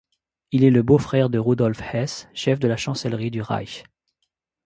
[0.51, 3.83] Il est le beau-frère de Rudolf Hess, Chef de la chancellerie du Reich.